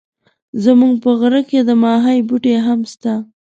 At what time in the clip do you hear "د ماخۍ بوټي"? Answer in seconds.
1.63-2.55